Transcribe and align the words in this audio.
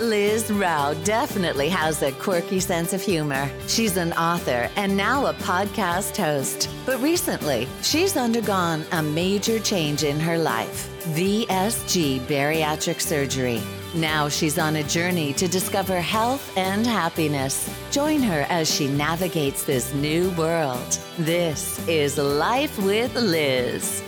Liz 0.00 0.48
Rao 0.52 0.94
definitely 1.02 1.68
has 1.68 2.02
a 2.02 2.12
quirky 2.12 2.60
sense 2.60 2.92
of 2.92 3.02
humor. 3.02 3.50
She's 3.66 3.96
an 3.96 4.12
author 4.12 4.70
and 4.76 4.96
now 4.96 5.26
a 5.26 5.34
podcast 5.34 6.16
host. 6.16 6.70
But 6.86 7.02
recently, 7.02 7.66
she's 7.82 8.16
undergone 8.16 8.84
a 8.92 9.02
major 9.02 9.58
change 9.58 10.04
in 10.04 10.20
her 10.20 10.38
life 10.38 10.88
VSG 11.14 12.20
bariatric 12.20 13.00
surgery. 13.00 13.60
Now 13.94 14.28
she's 14.28 14.58
on 14.58 14.76
a 14.76 14.84
journey 14.84 15.32
to 15.32 15.48
discover 15.48 16.00
health 16.00 16.56
and 16.56 16.86
happiness. 16.86 17.68
Join 17.90 18.20
her 18.22 18.46
as 18.50 18.72
she 18.72 18.86
navigates 18.86 19.64
this 19.64 19.92
new 19.94 20.30
world. 20.32 20.98
This 21.18 21.84
is 21.88 22.18
Life 22.18 22.78
with 22.78 23.14
Liz. 23.16 24.02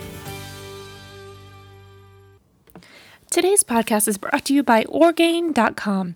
Today's 3.31 3.63
podcast 3.63 4.09
is 4.09 4.17
brought 4.17 4.43
to 4.43 4.53
you 4.53 4.61
by 4.61 4.83
Orgain.com. 4.89 6.15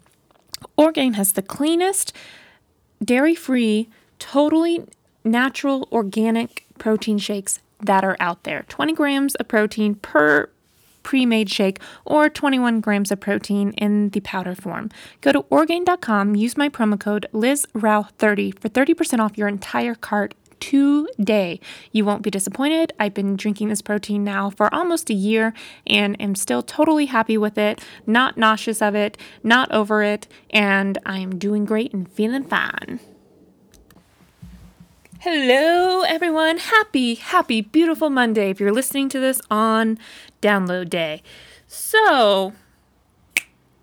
Orgain 0.76 1.13
has 1.13 1.31
the 1.31 1.41
cleanest, 1.41 2.12
dairy 3.02 3.34
free, 3.34 3.88
totally 4.20 4.84
natural, 5.23 5.88
organic 5.94 6.66
protein 6.77 7.17
shakes 7.17 7.62
that 7.80 8.03
are 8.03 8.17
out 8.20 8.44
there 8.44 8.66
20 8.67 8.91
grams 8.91 9.34
of 9.36 9.48
protein 9.48 9.95
per 9.95 10.49
pre 11.03 11.25
made 11.25 11.49
shake 11.49 11.80
or 12.03 12.27
21 12.27 12.81
grams 12.81 13.13
of 13.13 13.22
protein 13.22 13.72
in 13.77 14.09
the 14.09 14.20
powder 14.20 14.53
form. 14.53 14.91
Go 15.22 15.31
to 15.31 15.45
Orgain.com, 15.50 16.36
use 16.36 16.58
my 16.58 16.67
promo 16.67 17.00
code 17.00 17.27
LizRow30 17.31 18.59
for 18.59 18.67
30% 18.67 19.20
off 19.20 19.38
your 19.38 19.47
entire 19.47 19.95
cart 19.95 20.34
today. 20.59 21.59
You 21.91 22.05
won't 22.05 22.22
be 22.22 22.32
disappointed. 22.32 22.94
I've 23.00 23.14
been 23.14 23.36
drinking 23.36 23.70
this 23.70 23.82
protein 23.82 24.23
now 24.23 24.50
for 24.50 24.73
almost 24.73 25.09
a 25.09 25.14
year 25.14 25.54
and 25.86 26.20
am 26.22 26.36
still 26.36 26.62
totally 26.62 27.08
happy 27.08 27.38
with 27.38 27.58
it, 27.58 27.84
not 28.05 28.38
nauseous 28.38 28.81
of 28.81 28.95
it, 28.95 29.18
not 29.44 29.72
over 29.72 30.04
it, 30.04 30.28
and 30.50 30.98
I'm 31.05 31.38
doing 31.38 31.66
great 31.66 31.94
and 31.94 32.09
feeling 32.09 32.44
fine. 32.44 33.00
Hello, 35.20 36.03
everyone. 36.03 36.59
Happy, 36.59 37.16
happy, 37.16 37.59
beautiful 37.62 38.12
Monday 38.12 38.52
if 38.52 38.59
you're 38.59 38.72
listening 38.72 39.09
to 39.09 39.19
this 39.19 39.42
on 39.50 39.97
download 40.40 40.90
day. 40.90 41.23
So, 41.67 42.53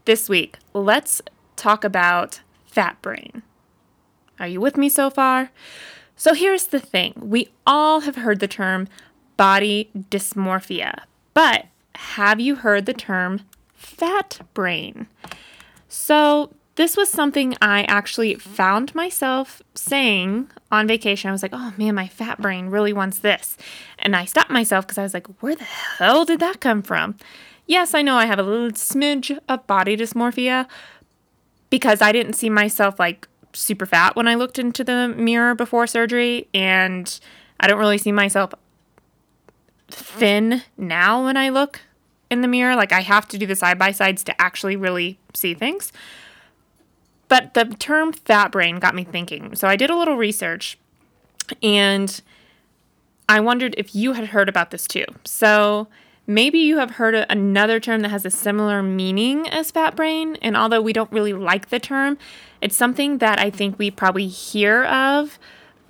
this 0.05 0.29
week, 0.29 0.59
let's 0.73 1.20
talk 1.57 1.83
about 1.83 2.42
fat 2.64 3.03
brain. 3.03 3.42
Are 4.39 4.47
you 4.47 4.61
with 4.61 4.77
me 4.77 4.89
so 4.89 5.11
far? 5.11 5.51
So 6.23 6.34
here's 6.34 6.67
the 6.67 6.78
thing 6.78 7.15
we 7.17 7.48
all 7.67 8.03
have 8.03 8.15
heard 8.15 8.39
the 8.39 8.47
term 8.47 8.87
body 9.37 9.91
dysmorphia, 10.09 11.01
but 11.34 11.67
have 11.97 12.39
you 12.39 12.55
heard 12.55 12.87
the 12.87 12.95
term 12.95 13.41
fat 13.75 14.39
brain? 14.55 15.09
So 15.89 16.55
this 16.77 16.97
was 16.97 17.09
something 17.09 17.56
I 17.61 17.83
actually 17.89 18.37
found 18.37 18.95
myself 18.95 19.62
saying 19.75 20.48
on 20.70 20.87
vacation. 20.87 21.29
I 21.29 21.33
was 21.33 21.42
like, 21.42 21.55
oh 21.55 21.75
man, 21.77 21.97
my 21.97 22.06
fat 22.06 22.41
brain 22.41 22.69
really 22.69 22.92
wants 22.92 23.19
this. 23.19 23.57
And 23.98 24.14
I 24.14 24.25
stopped 24.25 24.48
myself 24.48 24.86
because 24.86 24.98
I 24.98 25.03
was 25.03 25.14
like, 25.14 25.27
where 25.42 25.57
the 25.57 25.64
hell 25.64 26.25
did 26.25 26.39
that 26.39 26.61
come 26.61 26.83
from? 26.83 27.17
Yes, 27.67 27.95
I 27.95 28.03
know 28.03 28.14
I 28.14 28.27
have 28.27 28.39
a 28.39 28.45
little 28.45 28.70
smidge 28.70 29.36
of 29.48 29.67
body 29.67 29.97
dysmorphia 29.97 30.69
because 31.69 32.01
I 32.01 32.12
didn't 32.12 32.34
see 32.34 32.48
myself 32.48 33.01
like 33.01 33.27
super 33.53 33.86
fat 33.86 34.17
when 34.17 34.28
I 34.28 34.34
looked 34.34 34.58
into 34.58 34.84
the 34.84 35.08
mirror 35.17 35.55
before 35.55 35.86
surgery, 35.86 36.48
and 36.55 37.19
I 37.61 37.67
don't 37.67 37.78
really 37.78 37.98
see 37.98 38.12
myself 38.12 38.53
thin 39.89 40.62
now 40.77 41.25
when 41.25 41.36
I 41.36 41.50
look 41.50 41.80
in 42.30 42.41
the 42.41 42.48
mirror. 42.48 42.75
Like, 42.77 42.92
I 42.92 43.00
have 43.00 43.28
to 43.28 43.39
do 43.39 43.47
the 43.47 43.56
side 43.56 43.78
by 43.78 43.92
sides 43.92 44.25
to 44.25 44.41
actually 44.41 44.77
really 44.77 45.19
see 45.34 45.55
things. 45.55 45.92
But 47.28 47.55
the 47.55 47.64
term 47.64 48.12
fat 48.12 48.53
brain 48.53 48.78
got 48.78 48.95
me 48.95 49.05
thinking. 49.05 49.55
So 49.55 49.67
I 49.67 49.77
did 49.77 49.89
a 49.89 49.97
little 49.97 50.17
research 50.17 50.77
and 51.62 52.20
I 53.27 53.40
wondered 53.40 53.74
if 53.79 53.95
you 53.95 54.13
had 54.13 54.29
heard 54.29 54.51
about 54.51 54.70
this 54.70 54.86
too. 54.86 55.07
So 55.24 55.89
maybe 56.27 56.58
you 56.58 56.78
have 56.78 56.92
heard 56.92 57.14
another 57.14 57.80
term 57.80 58.00
that 58.00 58.10
has 58.10 58.24
a 58.24 58.30
similar 58.30 58.83
meaning 58.83 59.48
as 59.48 59.70
fat 59.70 59.96
brain. 59.96 60.36
And 60.42 60.56
although 60.56 60.80
we 60.80 60.92
don't 60.92 61.10
really 61.12 61.33
like 61.33 61.68
the 61.70 61.80
term, 61.80 62.18
it's 62.60 62.77
something 62.77 63.18
that 63.18 63.38
I 63.38 63.50
think 63.50 63.78
we 63.78 63.90
probably 63.90 64.28
hear 64.28 64.84
of, 64.84 65.38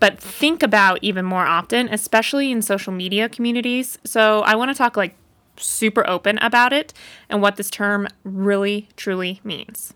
but 0.01 0.19
think 0.19 0.63
about 0.63 0.99
even 1.03 1.25
more 1.25 1.47
often, 1.47 1.89
especially 1.89 2.51
in 2.51 2.63
social 2.63 2.93
media 2.93 3.29
communities. 3.29 3.99
So 4.05 4.41
I 4.41 4.55
want 4.55 4.71
to 4.71 4.75
talk 4.75 4.97
like 4.97 5.15
super 5.57 6.07
open 6.09 6.39
about 6.39 6.73
it 6.73 6.95
and 7.29 7.43
what 7.43 7.57
this 7.57 7.71
term 7.71 8.09
really 8.25 8.89
truly 8.97 9.41
means. 9.45 9.95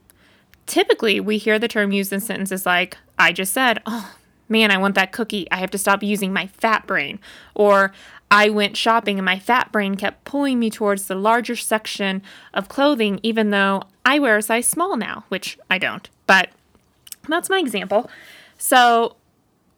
Typically, 0.66 1.18
we 1.18 1.38
hear 1.38 1.58
the 1.58 1.68
term 1.68 1.92
used 1.92 2.12
in 2.12 2.20
sentences 2.20 2.66
like, 2.66 2.98
I 3.18 3.32
just 3.32 3.52
said, 3.52 3.80
oh, 3.86 4.16
man, 4.48 4.70
I 4.70 4.78
want 4.78 4.94
that 4.96 5.12
cookie. 5.12 5.50
I 5.50 5.56
have 5.56 5.70
to 5.70 5.78
stop 5.78 6.02
using 6.02 6.32
my 6.32 6.46
fat 6.48 6.86
brain. 6.86 7.18
Or 7.54 7.92
I 8.30 8.50
went 8.50 8.76
shopping 8.76 9.18
and 9.18 9.24
my 9.24 9.38
fat 9.38 9.70
brain 9.72 9.94
kept 9.94 10.24
pulling 10.24 10.58
me 10.58 10.70
towards 10.70 11.06
the 11.06 11.14
larger 11.14 11.56
section 11.56 12.22
of 12.52 12.68
clothing, 12.68 13.20
even 13.22 13.50
though 13.50 13.82
I 14.04 14.18
wear 14.18 14.36
a 14.36 14.42
size 14.42 14.66
small 14.66 14.96
now, 14.96 15.24
which 15.28 15.58
I 15.70 15.78
don't. 15.78 16.08
But 16.26 16.50
that's 17.28 17.50
my 17.50 17.58
example. 17.58 18.10
So 18.58 19.16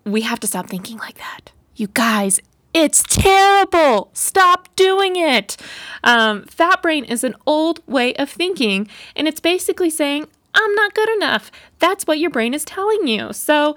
we 0.04 0.22
have 0.22 0.40
to 0.40 0.46
stop 0.46 0.68
thinking 0.68 0.98
like 0.98 1.18
that. 1.18 1.52
You 1.76 1.88
guys, 1.88 2.40
it's 2.74 3.02
terrible. 3.02 4.10
Stop 4.12 4.74
doing 4.76 5.16
it. 5.16 5.56
Um, 6.04 6.44
fat 6.44 6.82
brain 6.82 7.04
is 7.04 7.24
an 7.24 7.34
old 7.46 7.80
way 7.86 8.14
of 8.16 8.30
thinking, 8.30 8.88
and 9.16 9.28
it's 9.28 9.40
basically 9.40 9.90
saying, 9.90 10.26
I'm 10.54 10.74
not 10.74 10.94
good 10.94 11.08
enough. 11.10 11.50
That's 11.78 12.06
what 12.06 12.18
your 12.18 12.30
brain 12.30 12.54
is 12.54 12.64
telling 12.64 13.06
you. 13.06 13.32
So, 13.32 13.76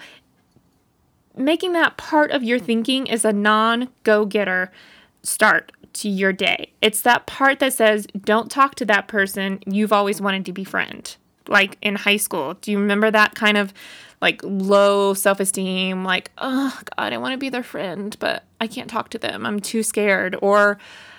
making 1.35 1.73
that 1.73 1.97
part 1.97 2.31
of 2.31 2.43
your 2.43 2.59
thinking 2.59 3.07
is 3.07 3.25
a 3.25 3.33
non 3.33 3.89
go 4.03 4.25
getter 4.25 4.71
start 5.23 5.71
to 5.93 6.09
your 6.09 6.33
day. 6.33 6.71
It's 6.81 7.01
that 7.01 7.25
part 7.25 7.59
that 7.59 7.73
says, 7.73 8.07
don't 8.19 8.49
talk 8.49 8.75
to 8.75 8.85
that 8.85 9.07
person 9.07 9.59
you've 9.65 9.93
always 9.93 10.21
wanted 10.21 10.45
to 10.45 10.53
befriend 10.53 11.17
like 11.47 11.77
in 11.81 11.95
high 11.95 12.17
school. 12.17 12.55
Do 12.55 12.71
you 12.71 12.79
remember 12.79 13.11
that 13.11 13.35
kind 13.35 13.57
of 13.57 13.73
like 14.21 14.41
low 14.43 15.13
self 15.13 15.39
esteem? 15.39 16.03
Like, 16.03 16.31
oh, 16.37 16.79
God, 16.97 17.13
I 17.13 17.17
want 17.17 17.33
to 17.33 17.37
be 17.37 17.49
their 17.49 17.63
friend, 17.63 18.15
but 18.19 18.43
I 18.59 18.67
can't 18.67 18.89
talk 18.89 19.09
to 19.09 19.19
them. 19.19 19.45
I'm 19.45 19.59
too 19.59 19.83
scared. 19.83 20.35
Or, 20.41 20.77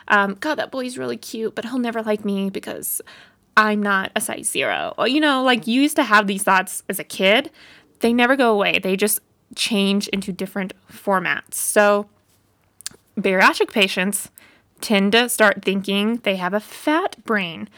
um, 0.09 0.37
God, 0.41 0.57
that 0.57 0.73
boy's 0.73 0.99
really 0.99 1.17
cute, 1.17 1.55
but 1.55 1.65
he'll 1.65 1.79
never 1.79 2.03
like 2.03 2.25
me 2.25 2.51
because 2.51 3.01
I'm 3.57 3.83
not 3.83 4.11
a 4.17 4.21
size 4.21 4.49
zero. 4.49 4.95
Or, 4.99 5.07
you 5.07 5.21
know, 5.21 5.43
like 5.43 5.67
you 5.67 5.83
used 5.83 5.97
to 5.97 6.05
have 6.05 6.27
these 6.27 6.43
thoughts 6.43 6.83
as 6.89 6.99
a 6.99 7.05
kid. 7.05 7.51
They 8.01 8.13
never 8.13 8.35
go 8.35 8.53
away, 8.53 8.81
they 8.81 8.97
just 8.97 9.21
change 9.55 10.09
into 10.09 10.33
different 10.33 10.73
formats. 10.91 11.55
So, 11.55 12.09
bariatric 13.17 13.73
patients 13.73 14.31
tend 14.81 15.13
to 15.13 15.29
start 15.29 15.65
thinking 15.65 16.17
they 16.19 16.37
have 16.37 16.55
a 16.55 16.61
fat 16.61 17.17
brain. 17.25 17.69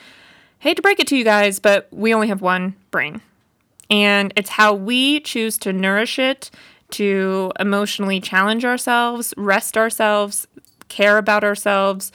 Hate 0.60 0.76
to 0.76 0.82
break 0.82 0.98
it 0.98 1.06
to 1.08 1.16
you 1.16 1.24
guys, 1.24 1.58
but 1.58 1.88
we 1.90 2.14
only 2.14 2.28
have 2.28 2.40
one 2.40 2.74
brain. 2.90 3.20
And 3.90 4.32
it's 4.36 4.50
how 4.50 4.74
we 4.74 5.20
choose 5.20 5.58
to 5.58 5.72
nourish 5.72 6.18
it, 6.18 6.50
to 6.92 7.52
emotionally 7.60 8.20
challenge 8.20 8.64
ourselves, 8.64 9.34
rest 9.36 9.76
ourselves, 9.76 10.46
care 10.88 11.18
about 11.18 11.44
ourselves. 11.44 12.12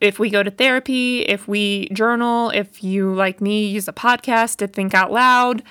If 0.00 0.18
we 0.18 0.30
go 0.30 0.42
to 0.42 0.50
therapy, 0.50 1.20
if 1.22 1.46
we 1.46 1.88
journal, 1.90 2.50
if 2.50 2.82
you, 2.82 3.14
like 3.14 3.40
me, 3.40 3.66
use 3.66 3.88
a 3.88 3.92
podcast 3.92 4.56
to 4.56 4.66
think 4.66 4.94
out 4.94 5.12
loud, 5.12 5.62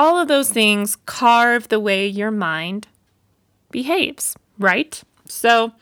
all 0.00 0.18
of 0.18 0.28
those 0.28 0.48
things 0.50 0.96
carve 1.04 1.68
the 1.68 1.78
way 1.78 2.06
your 2.06 2.30
mind 2.30 2.88
behaves, 3.70 4.34
right? 4.58 5.02
So, 5.26 5.72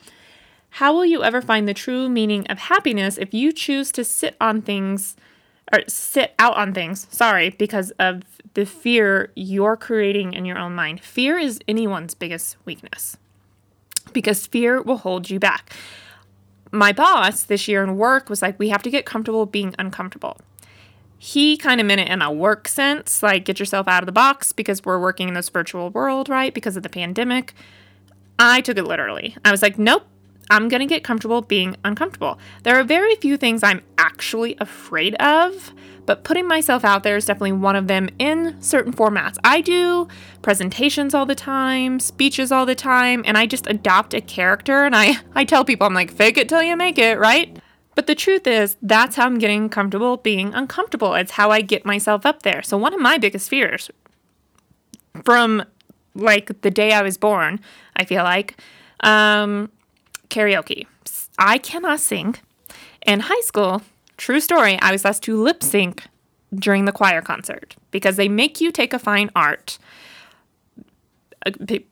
how 0.71 0.93
will 0.93 1.07
you 1.07 1.23
ever 1.23 1.41
find 1.41 1.69
the 1.69 1.73
true 1.73 2.09
meaning 2.09 2.45
of 2.49 2.59
happiness 2.59 3.17
if 3.17 3.33
you 3.33 3.53
choose 3.53 3.93
to 3.93 4.03
sit 4.03 4.37
on 4.41 4.61
things 4.61 5.17
or 5.73 5.83
sit 5.87 6.35
out 6.39 6.57
on 6.57 6.75
things, 6.75 7.07
sorry, 7.11 7.51
because 7.51 7.93
of 7.93 8.25
the 8.55 8.67
fear 8.67 9.31
you're 9.37 9.77
creating 9.77 10.33
in 10.33 10.45
your 10.45 10.59
own 10.59 10.75
mind. 10.75 11.01
Fear 11.01 11.39
is 11.39 11.61
anyone's 11.69 12.15
biggest 12.15 12.57
weakness 12.65 13.17
because 14.13 14.49
fear 14.49 14.83
will 14.83 14.99
hold 14.99 15.31
you 15.31 15.39
back. 15.39 15.73
My 16.73 16.93
boss 16.93 17.45
this 17.45 17.69
year 17.69 17.85
in 17.85 17.97
work 17.97 18.29
was 18.29 18.43
like, 18.43 18.59
we 18.59 18.71
have 18.71 18.83
to 18.83 18.91
get 18.91 19.07
comfortable 19.07 19.47
being 19.47 19.77
uncomfortable. 19.79 20.39
He 21.19 21.57
kind 21.57 21.81
of 21.81 21.87
meant 21.87 22.01
it 22.01 22.09
in 22.09 22.23
a 22.23 22.33
work 22.33 22.69
sense, 22.69 23.23
like 23.23 23.45
get 23.45 23.59
yourself 23.59 23.89
out 23.89 24.03
of 24.03 24.07
the 24.07 24.13
box 24.13 24.53
because 24.53 24.85
we're 24.85 25.01
working 25.01 25.29
in 25.29 25.35
this 25.35 25.49
virtual 25.49 25.91
world, 25.91 26.29
right? 26.29 26.55
Because 26.55 26.77
of 26.77 26.83
the 26.83 26.89
pandemic. 26.89 27.55
I 28.39 28.61
took 28.61 28.79
it 28.79 28.85
literally. 28.85 29.37
I 29.45 29.51
was 29.51 29.61
like, 29.61 29.79
nope, 29.79 30.05
I'm 30.51 30.69
going 30.69 30.81
to 30.81 30.87
get 30.87 31.05
comfortable 31.05 31.43
being 31.43 31.77
uncomfortable. 31.85 32.39
There 32.63 32.79
are 32.79 32.85
very 32.85 33.17
few 33.17 33.37
things 33.37 33.63
I'm 33.63 33.83
actually 33.99 34.57
afraid 34.61 35.15
of, 35.17 35.73
but 36.07 36.25
putting 36.25 36.47
myself 36.47 36.85
out 36.85 37.03
there 37.03 37.17
is 37.17 37.27
definitely 37.27 37.53
one 37.53 37.77
of 37.77 37.87
them 37.87 38.09
in 38.19 38.57
certain 38.63 38.93
formats. 38.93 39.37
I 39.45 39.61
do 39.61 40.09
presentations 40.41 41.15
all 41.15 41.27
the 41.27 41.35
time, 41.35 42.01
speeches 42.01 42.51
all 42.51 42.65
the 42.65 42.75
time, 42.75 43.23
and 43.27 43.37
I 43.37 43.45
just 43.45 43.67
adopt 43.67 44.15
a 44.15 44.21
character 44.21 44.85
and 44.85 44.97
I, 44.97 45.17
I 45.35 45.45
tell 45.45 45.65
people, 45.65 45.87
I'm 45.87 45.95
like, 45.95 46.13
fake 46.13 46.39
it 46.39 46.49
till 46.49 46.63
you 46.63 46.77
make 46.77 46.99
it, 46.99 47.19
right? 47.19 47.58
But 47.99 48.07
the 48.07 48.15
truth 48.15 48.47
is, 48.47 48.77
that's 48.81 49.17
how 49.17 49.27
I'm 49.27 49.39
getting 49.39 49.69
comfortable 49.69 50.19
being 50.19 50.55
uncomfortable. 50.55 51.15
It's 51.15 51.33
how 51.33 51.51
I 51.51 51.63
get 51.63 51.85
myself 51.85 52.25
up 52.25 52.45
there. 52.45 52.63
So, 52.63 52.79
one 52.79 52.95
of 52.95 53.01
my 53.01 53.19
biggest 53.19 53.51
fears 53.51 53.91
from 55.25 55.65
like 56.15 56.61
the 56.61 56.71
day 56.71 56.93
I 56.93 57.03
was 57.03 57.19
born, 57.19 57.59
I 57.97 58.05
feel 58.05 58.23
like, 58.23 58.57
um, 59.01 59.73
karaoke. 60.29 60.87
I 61.41 61.59
cannot 61.59 61.99
sing. 61.99 62.37
In 63.05 63.19
high 63.19 63.41
school, 63.41 63.83
true 64.17 64.39
story, 64.39 64.79
I 64.81 64.93
was 64.93 65.05
asked 65.05 65.25
to 65.25 65.37
lip 65.37 65.65
sync 65.65 66.05
during 66.55 66.85
the 66.85 66.93
choir 66.93 67.21
concert 67.21 67.75
because 67.91 68.15
they 68.15 68.29
make 68.29 68.61
you 68.61 68.71
take 68.71 68.95
a 68.95 69.01
fine 69.01 69.29
art 69.35 69.77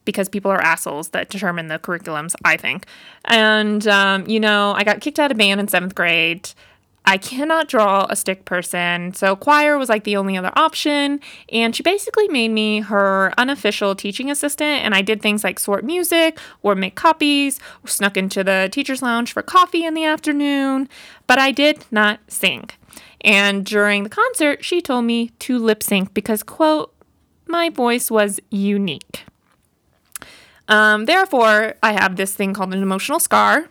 because 0.04 0.28
people 0.28 0.50
are 0.50 0.60
assholes 0.60 1.10
that 1.10 1.30
determine 1.30 1.68
the 1.68 1.78
curriculums, 1.78 2.34
I 2.44 2.56
think. 2.56 2.86
And, 3.24 3.86
um, 3.86 4.26
you 4.26 4.40
know, 4.40 4.72
I 4.76 4.84
got 4.84 5.00
kicked 5.00 5.18
out 5.18 5.30
of 5.30 5.38
band 5.38 5.60
in 5.60 5.68
seventh 5.68 5.94
grade. 5.94 6.50
I 7.08 7.18
cannot 7.18 7.68
draw 7.68 8.04
a 8.10 8.16
stick 8.16 8.44
person, 8.46 9.14
so 9.14 9.36
choir 9.36 9.78
was 9.78 9.88
like 9.88 10.02
the 10.02 10.16
only 10.16 10.36
other 10.36 10.50
option. 10.56 11.20
And 11.52 11.74
she 11.74 11.84
basically 11.84 12.26
made 12.26 12.50
me 12.50 12.80
her 12.80 13.32
unofficial 13.38 13.94
teaching 13.94 14.28
assistant, 14.28 14.84
and 14.84 14.92
I 14.92 15.02
did 15.02 15.22
things 15.22 15.44
like 15.44 15.60
sort 15.60 15.84
music 15.84 16.40
or 16.62 16.74
make 16.74 16.96
copies, 16.96 17.60
or 17.84 17.88
snuck 17.88 18.16
into 18.16 18.42
the 18.42 18.68
teacher's 18.72 19.02
lounge 19.02 19.32
for 19.32 19.42
coffee 19.42 19.84
in 19.84 19.94
the 19.94 20.04
afternoon, 20.04 20.88
but 21.28 21.38
I 21.38 21.52
did 21.52 21.84
not 21.92 22.18
sing. 22.26 22.70
And 23.20 23.64
during 23.64 24.02
the 24.02 24.10
concert, 24.10 24.64
she 24.64 24.80
told 24.80 25.04
me 25.04 25.28
to 25.40 25.58
lip 25.58 25.84
sync 25.84 26.12
because, 26.12 26.42
quote, 26.42 26.92
my 27.46 27.70
voice 27.70 28.10
was 28.10 28.40
unique. 28.50 29.24
Um, 30.68 31.04
therefore, 31.04 31.74
I 31.82 31.92
have 31.92 32.16
this 32.16 32.34
thing 32.34 32.54
called 32.54 32.74
an 32.74 32.82
emotional 32.82 33.20
scar. 33.20 33.68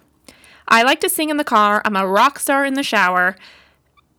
I 0.67 0.83
like 0.83 0.99
to 1.01 1.09
sing 1.09 1.29
in 1.29 1.37
the 1.37 1.43
car. 1.43 1.81
I'm 1.85 1.95
a 1.95 2.07
rock 2.07 2.39
star 2.39 2.65
in 2.65 2.73
the 2.73 2.83
shower, 2.83 3.35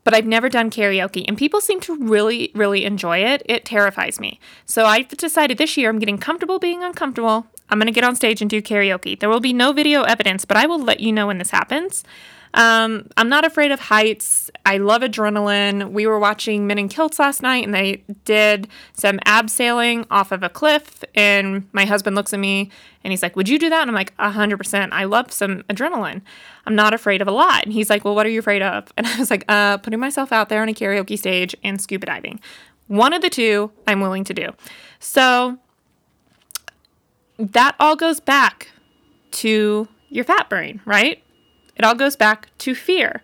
but 0.04 0.14
I've 0.14 0.26
never 0.26 0.48
done 0.48 0.70
karaoke. 0.70 1.24
And 1.26 1.36
people 1.36 1.60
seem 1.60 1.80
to 1.80 1.96
really, 1.96 2.50
really 2.54 2.84
enjoy 2.84 3.18
it. 3.18 3.42
It 3.46 3.64
terrifies 3.64 4.20
me. 4.20 4.38
So 4.64 4.84
I've 4.84 5.08
decided 5.08 5.58
this 5.58 5.76
year 5.76 5.90
I'm 5.90 5.98
getting 5.98 6.18
comfortable 6.18 6.58
being 6.58 6.84
uncomfortable. 6.84 7.46
I'm 7.68 7.78
going 7.78 7.86
to 7.86 7.92
get 7.92 8.04
on 8.04 8.14
stage 8.14 8.40
and 8.40 8.48
do 8.48 8.62
karaoke. 8.62 9.18
There 9.18 9.28
will 9.28 9.40
be 9.40 9.52
no 9.52 9.72
video 9.72 10.02
evidence, 10.02 10.44
but 10.44 10.56
I 10.56 10.66
will 10.66 10.78
let 10.78 11.00
you 11.00 11.12
know 11.12 11.26
when 11.26 11.38
this 11.38 11.50
happens. 11.50 12.04
Um, 12.54 13.08
I'm 13.16 13.28
not 13.28 13.44
afraid 13.44 13.70
of 13.70 13.80
heights. 13.80 14.50
I 14.64 14.78
love 14.78 15.02
adrenaline. 15.02 15.92
We 15.92 16.06
were 16.06 16.18
watching 16.18 16.66
Men 16.66 16.78
in 16.78 16.88
Kilts 16.88 17.18
last 17.18 17.42
night 17.42 17.64
and 17.64 17.74
they 17.74 18.02
did 18.24 18.68
some 18.94 19.18
abseiling 19.20 20.06
off 20.10 20.32
of 20.32 20.42
a 20.42 20.48
cliff. 20.48 21.04
And 21.14 21.68
my 21.72 21.84
husband 21.84 22.16
looks 22.16 22.32
at 22.32 22.40
me 22.40 22.70
and 23.04 23.12
he's 23.12 23.22
like, 23.22 23.36
Would 23.36 23.48
you 23.48 23.58
do 23.58 23.70
that? 23.70 23.82
And 23.82 23.90
I'm 23.90 23.94
like, 23.94 24.16
100%. 24.16 24.88
I 24.92 25.04
love 25.04 25.30
some 25.32 25.62
adrenaline. 25.64 26.22
I'm 26.66 26.74
not 26.74 26.94
afraid 26.94 27.22
of 27.22 27.28
a 27.28 27.32
lot. 27.32 27.64
And 27.64 27.72
he's 27.72 27.90
like, 27.90 28.04
Well, 28.04 28.14
what 28.14 28.26
are 28.26 28.30
you 28.30 28.38
afraid 28.38 28.62
of? 28.62 28.92
And 28.96 29.06
I 29.06 29.18
was 29.18 29.30
like, 29.30 29.44
uh, 29.48 29.78
Putting 29.78 30.00
myself 30.00 30.32
out 30.32 30.48
there 30.48 30.62
on 30.62 30.68
a 30.68 30.74
karaoke 30.74 31.18
stage 31.18 31.54
and 31.62 31.80
scuba 31.80 32.06
diving. 32.06 32.40
One 32.88 33.12
of 33.12 33.22
the 33.22 33.30
two 33.30 33.72
I'm 33.86 34.00
willing 34.00 34.24
to 34.24 34.34
do. 34.34 34.50
So 34.98 35.58
that 37.38 37.76
all 37.78 37.96
goes 37.96 38.20
back 38.20 38.68
to 39.32 39.88
your 40.08 40.24
fat 40.24 40.48
brain, 40.48 40.80
right? 40.84 41.22
It 41.76 41.84
all 41.84 41.94
goes 41.94 42.16
back 42.16 42.48
to 42.58 42.74
fear. 42.74 43.22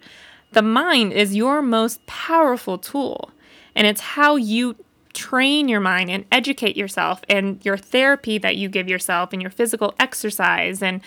The 0.52 0.62
mind 0.62 1.12
is 1.12 1.34
your 1.34 1.62
most 1.62 2.04
powerful 2.06 2.78
tool, 2.78 3.30
and 3.74 3.86
it's 3.86 4.00
how 4.00 4.36
you 4.36 4.76
train 5.14 5.68
your 5.68 5.80
mind 5.80 6.10
and 6.10 6.24
educate 6.30 6.76
yourself, 6.76 7.22
and 7.28 7.64
your 7.64 7.76
therapy 7.76 8.38
that 8.38 8.56
you 8.56 8.68
give 8.68 8.88
yourself, 8.88 9.32
and 9.32 9.42
your 9.42 9.50
physical 9.50 9.94
exercise, 9.98 10.82
and 10.82 11.00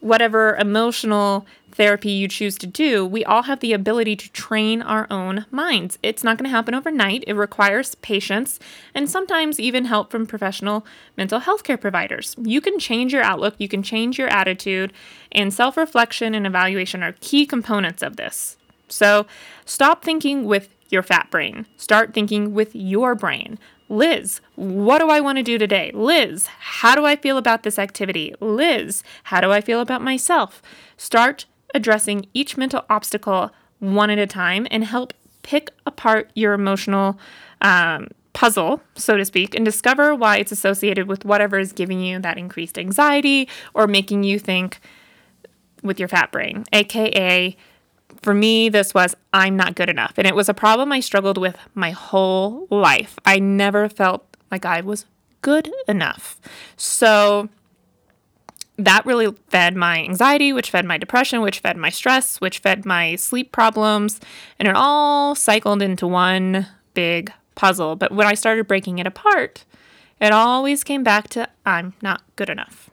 whatever 0.00 0.56
emotional 0.56 1.46
therapy 1.72 2.10
you 2.10 2.28
choose 2.28 2.56
to 2.58 2.66
do, 2.66 3.06
we 3.06 3.24
all 3.24 3.44
have 3.44 3.60
the 3.60 3.72
ability 3.72 4.16
to 4.16 4.30
train 4.32 4.82
our 4.82 5.06
own 5.10 5.46
minds. 5.50 5.98
It's 6.02 6.24
not 6.24 6.36
going 6.36 6.44
to 6.44 6.50
happen 6.50 6.74
overnight. 6.74 7.24
It 7.26 7.34
requires 7.34 7.94
patience 7.96 8.58
and 8.94 9.08
sometimes 9.08 9.60
even 9.60 9.84
help 9.84 10.10
from 10.10 10.26
professional 10.26 10.86
mental 11.16 11.40
health 11.40 11.62
care 11.62 11.78
providers. 11.78 12.34
You 12.38 12.60
can 12.60 12.78
change 12.78 13.12
your 13.12 13.22
outlook, 13.22 13.54
you 13.58 13.68
can 13.68 13.82
change 13.82 14.18
your 14.18 14.28
attitude, 14.28 14.92
and 15.32 15.52
self 15.52 15.76
reflection 15.76 16.34
and 16.34 16.46
evaluation 16.46 17.02
are 17.02 17.14
key 17.20 17.46
components 17.46 18.02
of 18.02 18.16
this. 18.16 18.56
So 18.88 19.26
stop 19.64 20.02
thinking 20.02 20.44
with 20.44 20.68
your 20.90 21.02
fat 21.02 21.30
brain, 21.30 21.66
start 21.76 22.14
thinking 22.14 22.54
with 22.54 22.74
your 22.74 23.14
brain. 23.14 23.58
Liz, 23.90 24.40
what 24.54 24.98
do 24.98 25.08
I 25.08 25.20
want 25.20 25.38
to 25.38 25.42
do 25.42 25.56
today? 25.56 25.90
Liz, 25.94 26.46
how 26.46 26.94
do 26.94 27.06
I 27.06 27.16
feel 27.16 27.38
about 27.38 27.62
this 27.62 27.78
activity? 27.78 28.34
Liz, 28.40 29.02
how 29.24 29.40
do 29.40 29.50
I 29.50 29.60
feel 29.60 29.80
about 29.80 30.02
myself? 30.02 30.60
Start 30.96 31.46
addressing 31.74 32.26
each 32.34 32.56
mental 32.56 32.84
obstacle 32.88 33.50
one 33.78 34.10
at 34.10 34.18
a 34.18 34.26
time 34.26 34.66
and 34.70 34.84
help 34.84 35.12
pick 35.42 35.70
apart 35.86 36.30
your 36.34 36.52
emotional 36.52 37.18
um, 37.62 38.08
puzzle, 38.32 38.82
so 38.94 39.16
to 39.16 39.24
speak, 39.24 39.54
and 39.54 39.64
discover 39.64 40.14
why 40.14 40.36
it's 40.36 40.52
associated 40.52 41.08
with 41.08 41.24
whatever 41.24 41.58
is 41.58 41.72
giving 41.72 42.00
you 42.00 42.18
that 42.20 42.38
increased 42.38 42.78
anxiety 42.78 43.48
or 43.74 43.86
making 43.86 44.22
you 44.24 44.38
think 44.38 44.80
with 45.82 45.98
your 45.98 46.08
fat 46.08 46.32
brain, 46.32 46.64
aka 46.72 47.56
for 48.22 48.34
me, 48.34 48.68
this 48.68 48.94
was 48.94 49.14
I'm 49.32 49.56
not 49.56 49.74
good 49.74 49.88
enough. 49.88 50.14
And 50.16 50.26
it 50.26 50.34
was 50.34 50.48
a 50.48 50.54
problem 50.54 50.92
I 50.92 51.00
struggled 51.00 51.38
with 51.38 51.56
my 51.74 51.90
whole 51.90 52.66
life. 52.70 53.18
I 53.24 53.38
never 53.38 53.88
felt 53.88 54.24
like 54.50 54.64
I 54.64 54.80
was 54.80 55.06
good 55.42 55.70
enough. 55.86 56.40
So 56.76 57.48
that 58.78 59.04
really 59.04 59.34
fed 59.48 59.76
my 59.76 59.98
anxiety, 59.98 60.52
which 60.52 60.70
fed 60.70 60.84
my 60.84 60.96
depression, 60.96 61.40
which 61.40 61.58
fed 61.58 61.76
my 61.76 61.90
stress, 61.90 62.40
which 62.40 62.60
fed 62.60 62.86
my 62.86 63.16
sleep 63.16 63.50
problems. 63.50 64.20
And 64.58 64.68
it 64.68 64.76
all 64.76 65.34
cycled 65.34 65.82
into 65.82 66.06
one 66.06 66.66
big 66.94 67.32
puzzle. 67.56 67.96
But 67.96 68.12
when 68.12 68.26
I 68.26 68.34
started 68.34 68.68
breaking 68.68 68.98
it 68.98 69.06
apart, 69.06 69.64
it 70.20 70.32
always 70.32 70.84
came 70.84 71.02
back 71.02 71.28
to 71.30 71.48
I'm 71.66 71.94
not 72.02 72.22
good 72.36 72.48
enough. 72.48 72.88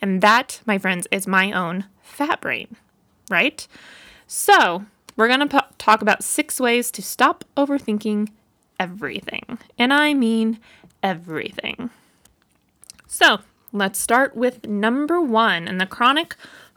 And 0.00 0.20
that, 0.20 0.60
my 0.66 0.78
friends, 0.78 1.08
is 1.10 1.26
my 1.26 1.50
own 1.50 1.86
fat 2.02 2.40
brain, 2.40 2.76
right? 3.28 3.66
So, 4.26 4.84
we're 5.16 5.28
going 5.28 5.48
to 5.48 5.64
talk 5.78 6.02
about 6.02 6.24
six 6.24 6.60
ways 6.60 6.90
to 6.92 7.02
stop 7.02 7.44
overthinking 7.56 8.28
everything. 8.78 9.58
And 9.78 9.92
I 9.92 10.14
mean 10.14 10.58
everything. 11.02 11.90
So, 13.06 13.38
let's 13.74 13.98
start 13.98 14.36
with 14.36 14.66
number 14.66 15.20
one 15.20 15.66
and 15.66 15.80
the 15.80 15.86
chronic 15.86 16.36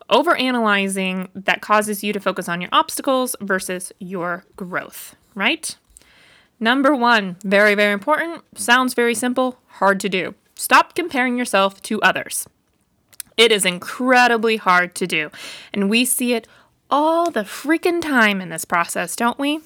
overanalyzing 0.10 1.30
that 1.36 1.62
causes 1.62 2.04
you 2.04 2.12
to 2.12 2.20
focus 2.20 2.50
on 2.50 2.60
your 2.60 2.72
obstacles 2.74 3.36
versus 3.40 3.92
your 4.00 4.46
growth, 4.56 5.16
right? 5.36 5.78
Number 6.60 6.96
one, 6.96 7.36
very, 7.44 7.76
very 7.76 7.94
important, 7.94 8.44
sounds 8.58 8.96
very 8.96 9.14
simple, 9.14 9.60
hard 9.68 10.00
to 10.00 10.10
do. 10.10 10.34
Stop 10.56 10.96
comparing 10.96 11.38
yourself 11.38 11.82
to 11.84 12.02
others. 12.02 12.48
It 13.38 13.52
is 13.52 13.64
incredibly 13.64 14.58
hard 14.58 14.96
to 14.96 15.06
do, 15.06 15.30
and 15.72 15.92
we 15.92 16.04
see 16.04 16.34
it 16.34 16.48
all 16.90 17.30
the 17.30 17.42
freaking 17.42 18.02
time 18.02 18.42
in 18.42 18.50
this 18.50 18.66
process, 18.66 19.16
don't 19.16 19.38
we? 19.38 19.60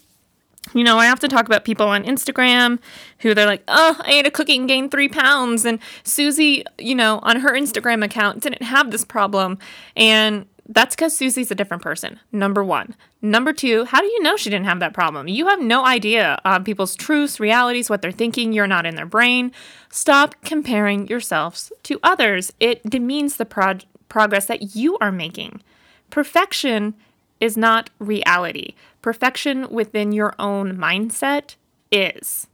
You 0.74 0.84
know, 0.84 0.98
I 0.98 1.06
have 1.06 1.20
to 1.20 1.28
talk 1.28 1.48
about 1.48 1.66
people 1.66 1.88
on 1.88 2.04
Instagram 2.04 2.80
who 3.20 3.34
they're 3.34 3.46
like, 3.46 3.64
oh, 3.68 4.00
I 4.00 4.14
ate 4.14 4.28
a 4.28 4.32
cookie 4.32 4.58
and 4.58 4.68
gained 4.68 4.92
three 4.92 5.10
pounds. 5.10 5.66
And 5.66 5.80
Susie, 6.04 6.64
you 6.78 6.96
know, 6.96 7.20
on 7.24 7.38
her 7.38 7.52
Instagram 7.52 8.06
account 8.06 8.42
didn't 8.42 8.62
have 8.62 8.92
this 8.92 9.04
problem. 9.04 9.58
And 9.98 10.46
that's 10.70 10.96
because 10.96 11.18
Susie's 11.18 11.52
a 11.52 11.56
different 11.56 11.84
person, 11.84 12.20
number 12.32 12.64
one. 12.64 12.96
Number 13.22 13.52
two, 13.52 13.86
how 13.86 14.00
do 14.00 14.08
you 14.08 14.24
know 14.24 14.38
she 14.38 14.50
didn't 14.50 14.66
have 14.66 14.80
that 14.80 14.94
problem? 14.94 15.28
You 15.28 15.48
have 15.48 15.60
no 15.60 15.86
idea 15.86 16.40
on 16.46 16.64
people's 16.64 16.96
truths, 16.96 17.40
realities, 17.40 17.90
what 17.90 18.02
they're 18.02 18.12
thinking. 18.12 18.54
You're 18.54 18.68
not 18.68 18.86
in 18.86 18.96
their 18.96 19.06
brain. 19.06 19.52
Stop 19.90 20.36
comparing 20.44 21.08
yourselves 21.08 21.74
to 21.84 22.00
others. 22.04 22.54
It 22.60 22.88
demeans 22.90 23.36
the 23.36 23.46
prog- 23.46 23.84
progress 24.10 24.46
that 24.46 24.76
you 24.76 24.98
are 25.00 25.12
making. 25.12 25.62
Perfection 26.10 26.94
is 27.40 27.58
not 27.58 27.90
reality. 28.00 28.76
Perfection 29.02 29.68
within 29.70 30.12
your 30.12 30.34
own 30.38 30.78
mindset 30.78 31.56
is, 31.92 32.48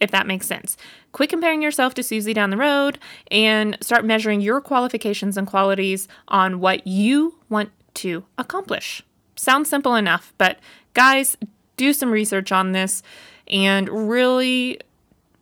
if 0.00 0.10
that 0.10 0.26
makes 0.26 0.46
sense. 0.46 0.76
Quit 1.12 1.30
comparing 1.30 1.62
yourself 1.62 1.94
to 1.94 2.02
Susie 2.02 2.34
down 2.34 2.50
the 2.50 2.56
road 2.56 2.98
and 3.30 3.76
start 3.80 4.04
measuring 4.04 4.40
your 4.40 4.60
qualifications 4.60 5.36
and 5.36 5.46
qualities 5.46 6.08
on 6.28 6.60
what 6.60 6.86
you 6.86 7.38
want 7.48 7.70
to 7.94 8.24
accomplish. 8.38 9.02
Sounds 9.36 9.68
simple 9.68 9.94
enough, 9.94 10.32
but 10.38 10.58
guys, 10.94 11.36
do 11.76 11.92
some 11.92 12.10
research 12.10 12.52
on 12.52 12.72
this 12.72 13.02
and 13.48 14.08
really 14.08 14.78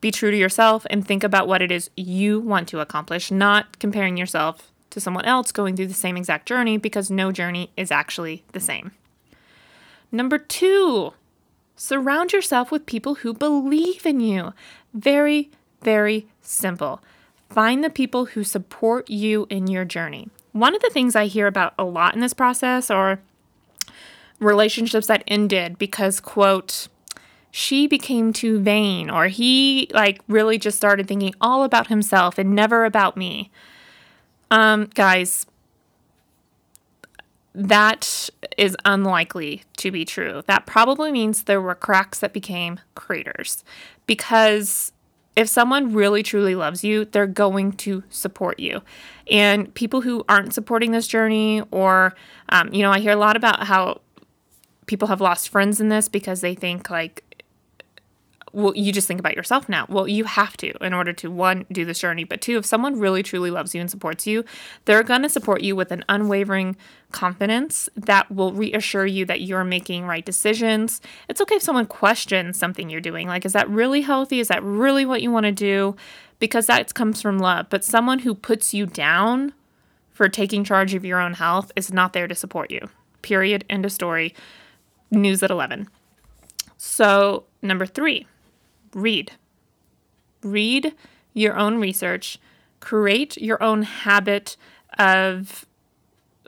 be 0.01 0.11
true 0.11 0.31
to 0.31 0.37
yourself 0.37 0.87
and 0.91 1.07
think 1.07 1.23
about 1.23 1.47
what 1.47 1.63
it 1.63 1.71
is 1.71 1.91
you 1.97 2.41
want 2.41 2.69
to 2.69 2.81
accomplish, 2.81 3.31
not 3.31 3.79
comparing 3.79 4.17
yourself 4.17 4.73
to 4.91 5.01
someone 5.01 5.25
else 5.25 5.53
going 5.53 5.77
through 5.77 5.87
the 5.87 5.95
same 5.95 6.17
exact 6.17 6.47
journey 6.47 6.77
because 6.77 7.11
no 7.11 7.31
journey 7.31 7.71
is 7.77 7.91
actually 7.91 8.43
the 8.53 8.61
same. 8.61 8.93
Number 10.13 10.39
two, 10.39 11.13
surround 11.77 12.33
yourself 12.33 12.71
with 12.71 12.87
people 12.87 13.17
who 13.17 13.33
believe 13.33 14.05
in 14.05 14.21
you. 14.21 14.53
Very, 14.93 15.51
very 15.83 16.27
simple. 16.43 17.03
Find 17.49 17.83
the 17.83 17.91
people 17.91 18.27
who 18.27 18.45
support 18.45 19.09
you 19.09 19.47
in 19.51 19.67
your 19.67 19.85
journey. 19.85 20.29
One 20.53 20.75
of 20.75 20.83
the 20.83 20.91
things 20.91 21.17
I 21.17 21.27
hear 21.27 21.47
about 21.47 21.75
a 21.79 21.85
lot 21.85 22.15
in 22.15 22.21
this 22.21 22.35
process, 22.35 22.91
or 22.91 23.21
relationships 24.41 25.07
that 25.07 25.23
ended 25.29 25.79
because, 25.79 26.19
quote, 26.19 26.89
she 27.51 27.87
became 27.87 28.33
too 28.33 28.61
vain 28.61 29.11
or 29.11 29.27
he 29.27 29.89
like 29.93 30.21
really 30.29 30.59
just 30.59 30.77
started 30.77 31.09
thinking 31.09 31.35
all 31.41 31.65
about 31.65 31.89
himself 31.89 32.39
and 32.39 32.55
never 32.55 32.85
about 32.85 33.17
me. 33.17 33.51
Um, 34.51 34.89
guys, 34.95 35.47
that 37.55 38.31
is 38.57 38.77
unlikely 38.85 39.65
to 39.79 39.91
be 39.91 40.05
true. 40.05 40.43
That 40.47 40.67
probably 40.67 41.11
means 41.11 41.45
there 41.45 41.61
were 41.61 41.75
cracks 41.75 42.21
that 42.21 42.33
became 42.33 42.81
craters 42.95 43.65
because 44.07 44.93
if 45.37 45.49
someone 45.49 45.93
really 45.93 46.23
truly 46.23 46.55
loves 46.55 46.85
you, 46.85 47.05
they're 47.05 47.27
going 47.27 47.73
to 47.73 48.03
support 48.11 48.59
you. 48.59 48.83
And 49.31 49.73
people 49.75 50.01
who 50.01 50.25
aren't 50.29 50.53
supporting 50.53 50.91
this 50.91 51.07
journey, 51.07 51.63
or, 51.71 52.15
um, 52.49 52.73
you 52.73 52.83
know, 52.83 52.91
I 52.91 52.99
hear 53.01 53.13
a 53.13 53.17
lot 53.17 53.37
about 53.37 53.65
how 53.65 54.01
people 54.87 55.09
have 55.09 55.21
lost 55.21 55.49
friends 55.49 55.81
in 55.81 55.89
this 55.89 56.09
because 56.09 56.41
they 56.41 56.55
think 56.55 56.91
like 56.91 57.25
well, 58.53 58.75
you 58.75 58.93
just 58.93 59.07
think 59.07 59.21
about 59.21 59.37
yourself 59.37 59.69
now. 59.69 59.87
Well, 59.89 60.09
you 60.09 60.25
have 60.25 60.57
to 60.59 60.73
in 60.85 60.93
order 60.93 61.13
to 61.13 61.31
one, 61.31 61.67
do 61.71 61.85
this 61.85 62.01
journey, 62.01 62.25
but 62.25 62.41
two, 62.41 62.59
if 62.59 62.67
someone 62.67 62.99
really 62.99 63.23
truly 63.23 63.51
loves 63.51 63.75
you 63.75 63.81
and 63.81 63.91
supports 63.91 64.27
you, 64.27 64.45
they're 64.85 65.03
going 65.03 65.23
to 65.23 65.29
support 65.29 65.63
you 65.63 65.77
with 65.77 65.93
an 65.93 66.05
unwavering 66.09 66.77
confidence 67.13 67.89
that 67.95 68.31
will 68.31 68.53
reassure 68.53 69.07
you 69.07 69.25
that 69.27 69.43
you're 69.43 69.65
making 69.65 70.05
right 70.05 70.25
decisions. 70.25 71.01
It's 71.29 71.41
okay 71.41 71.57
if 71.57 71.63
someone 71.63 71.87
questions 71.87 72.59
something 72.59 72.91
you're 72.91 73.01
doing. 73.01 73.29
Like, 73.29 73.45
is 73.45 73.53
that 73.53 73.69
really 73.69 74.01
healthy? 74.01 74.41
Is 74.41 74.49
that 74.49 74.63
really 74.63 75.05
what 75.07 75.23
you 75.23 75.31
want 75.31 75.47
to 75.47 75.53
do? 75.53 75.97
Because 76.41 76.67
that 76.67 76.93
comes 76.95 77.23
from 77.23 77.39
love. 77.39 77.67
But 77.71 77.85
someone 77.85 78.21
who 78.21 78.35
puts 78.35 78.75
you 78.75 78.87
down 78.87 79.53
for 80.11 80.29
taking 80.29 80.65
charge 80.65 80.95
of 80.95 81.05
your 81.05 81.21
own 81.21 81.35
health 81.35 81.71
is 81.77 81.93
not 81.93 82.13
there 82.13 82.27
to 82.27 82.35
support 82.35 82.71
you. 82.71 82.89
Period. 83.23 83.65
End 83.71 83.85
of 83.85 83.93
story. 83.93 84.35
News 85.11 85.43
at 85.43 85.51
11. 85.51 85.89
So, 86.77 87.45
number 87.63 87.85
three, 87.85 88.27
read. 88.95 89.33
Read 90.43 90.95
your 91.35 91.57
own 91.57 91.79
research, 91.79 92.39
create 92.81 93.37
your 93.37 93.63
own 93.63 93.83
habit 93.83 94.57
of 94.99 95.67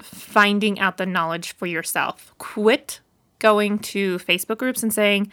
finding 0.00 0.80
out 0.80 0.96
the 0.96 1.06
knowledge 1.06 1.52
for 1.52 1.66
yourself. 1.66 2.32
Quit 2.38 3.00
going 3.38 3.78
to 3.78 4.18
Facebook 4.18 4.58
groups 4.58 4.82
and 4.82 4.92
saying, 4.92 5.30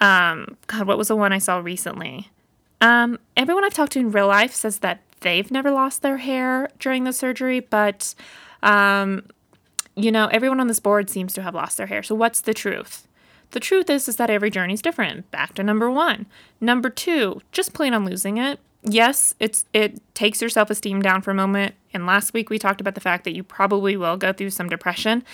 um, 0.00 0.56
God, 0.66 0.86
what 0.86 0.98
was 0.98 1.08
the 1.08 1.16
one 1.16 1.32
I 1.32 1.38
saw 1.38 1.58
recently? 1.58 2.30
Um, 2.80 3.18
everyone 3.36 3.64
I've 3.64 3.74
talked 3.74 3.92
to 3.92 3.98
in 3.98 4.12
real 4.12 4.28
life 4.28 4.54
says 4.54 4.80
that 4.80 5.02
they've 5.20 5.50
never 5.50 5.70
lost 5.70 6.02
their 6.02 6.18
hair 6.18 6.70
during 6.78 7.04
the 7.04 7.12
surgery, 7.12 7.60
but, 7.60 8.14
um, 8.62 9.24
you 9.96 10.12
know, 10.12 10.26
everyone 10.26 10.60
on 10.60 10.68
this 10.68 10.78
board 10.78 11.10
seems 11.10 11.32
to 11.34 11.42
have 11.42 11.54
lost 11.54 11.76
their 11.76 11.86
hair. 11.86 12.04
So, 12.04 12.14
what's 12.14 12.40
the 12.40 12.54
truth? 12.54 13.08
The 13.50 13.60
truth 13.60 13.88
is 13.88 14.08
is 14.08 14.16
that 14.16 14.30
every 14.30 14.50
journey 14.50 14.74
is 14.74 14.82
different. 14.82 15.30
Back 15.30 15.54
to 15.54 15.62
number 15.62 15.90
1. 15.90 16.26
Number 16.60 16.90
2, 16.90 17.40
just 17.52 17.72
plan 17.72 17.94
on 17.94 18.04
losing 18.04 18.38
it. 18.38 18.60
Yes, 18.82 19.34
it's 19.40 19.64
it 19.72 20.00
takes 20.14 20.40
your 20.40 20.50
self-esteem 20.50 21.02
down 21.02 21.22
for 21.22 21.30
a 21.30 21.34
moment. 21.34 21.74
And 21.92 22.06
last 22.06 22.32
week 22.32 22.50
we 22.50 22.58
talked 22.58 22.80
about 22.80 22.94
the 22.94 23.00
fact 23.00 23.24
that 23.24 23.34
you 23.34 23.42
probably 23.42 23.96
will 23.96 24.16
go 24.16 24.32
through 24.32 24.50
some 24.50 24.68
depression. 24.68 25.24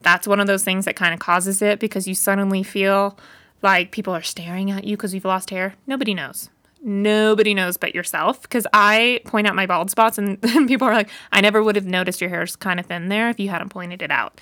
That's 0.00 0.26
one 0.26 0.40
of 0.40 0.46
those 0.46 0.64
things 0.64 0.84
that 0.84 0.96
kind 0.96 1.14
of 1.14 1.20
causes 1.20 1.62
it 1.62 1.80
because 1.80 2.06
you 2.06 2.14
suddenly 2.14 2.62
feel 2.62 3.18
like 3.62 3.92
people 3.92 4.14
are 4.14 4.22
staring 4.22 4.70
at 4.70 4.84
you 4.84 4.96
because 4.96 5.14
you've 5.14 5.24
lost 5.24 5.50
hair. 5.50 5.74
Nobody 5.86 6.14
knows. 6.14 6.50
Nobody 6.84 7.54
knows 7.54 7.76
but 7.76 7.94
yourself 7.94 8.42
because 8.42 8.66
I 8.72 9.20
point 9.24 9.46
out 9.46 9.54
my 9.54 9.66
bald 9.66 9.90
spots 9.90 10.18
and, 10.18 10.38
and, 10.42 10.66
people 10.66 10.88
are 10.88 10.94
like, 10.94 11.10
I 11.30 11.40
never 11.40 11.62
would 11.62 11.76
have 11.76 11.86
noticed 11.86 12.20
your 12.20 12.30
hair's 12.30 12.56
kind 12.56 12.80
of 12.80 12.86
thin 12.86 13.08
there 13.08 13.30
if 13.30 13.38
you 13.38 13.48
hadn't 13.48 13.68
pointed 13.68 14.02
it 14.02 14.10
out. 14.10 14.40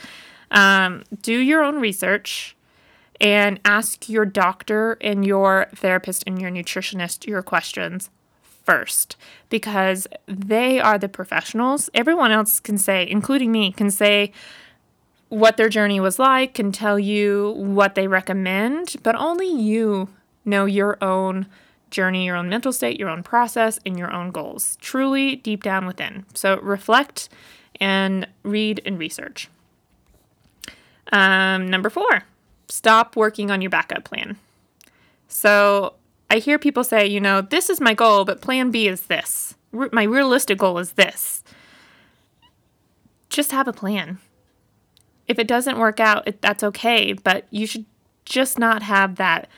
Um, 0.50 1.04
do 1.20 1.38
your 1.38 1.62
own 1.62 1.80
research 1.80 2.56
and 3.20 3.60
ask 3.64 4.08
your 4.08 4.24
doctor 4.24 4.96
and 5.00 5.26
your 5.26 5.66
therapist 5.74 6.24
and 6.26 6.40
your 6.40 6.50
nutritionist 6.50 7.26
your 7.26 7.42
questions 7.42 8.10
first 8.64 9.16
because 9.48 10.06
they 10.26 10.80
are 10.80 10.98
the 10.98 11.08
professionals. 11.08 11.90
Everyone 11.92 12.30
else 12.30 12.60
can 12.60 12.78
say, 12.78 13.06
including 13.08 13.52
me, 13.52 13.72
can 13.72 13.90
say 13.90 14.32
what 15.28 15.56
their 15.56 15.68
journey 15.68 16.00
was 16.00 16.18
like, 16.18 16.54
can 16.54 16.72
tell 16.72 16.98
you 16.98 17.54
what 17.56 17.94
they 17.94 18.08
recommend, 18.08 18.96
but 19.02 19.14
only 19.16 19.48
you 19.48 20.08
know 20.44 20.64
your 20.64 21.02
own 21.02 21.46
journey, 21.90 22.26
your 22.26 22.36
own 22.36 22.48
mental 22.48 22.72
state, 22.72 22.98
your 22.98 23.08
own 23.08 23.22
process, 23.22 23.78
and 23.84 23.98
your 23.98 24.12
own 24.12 24.30
goals, 24.30 24.76
truly 24.80 25.36
deep 25.36 25.62
down 25.62 25.86
within. 25.86 26.24
So 26.34 26.58
reflect 26.60 27.28
and 27.80 28.26
read 28.42 28.80
and 28.84 28.98
research. 28.98 29.48
Um, 31.12 31.68
number 31.68 31.90
four, 31.90 32.22
stop 32.70 33.16
working 33.16 33.50
on 33.50 33.60
your 33.60 33.70
backup 33.70 34.04
plan. 34.04 34.36
So 35.28 35.94
I 36.30 36.38
hear 36.38 36.58
people 36.58 36.84
say, 36.84 37.06
you 37.06 37.20
know, 37.20 37.40
this 37.40 37.68
is 37.70 37.80
my 37.80 37.94
goal, 37.94 38.24
but 38.24 38.40
plan 38.40 38.70
B 38.70 38.88
is 38.88 39.02
this. 39.02 39.54
My 39.72 40.04
realistic 40.04 40.58
goal 40.58 40.78
is 40.78 40.92
this. 40.92 41.42
Just 43.28 43.52
have 43.52 43.68
a 43.68 43.72
plan. 43.72 44.18
If 45.28 45.38
it 45.38 45.46
doesn't 45.46 45.78
work 45.78 46.00
out, 46.00 46.26
it, 46.26 46.42
that's 46.42 46.64
okay, 46.64 47.12
but 47.12 47.46
you 47.50 47.66
should 47.66 47.84
just 48.24 48.58
not 48.58 48.82
have 48.82 49.16
that, 49.16 49.48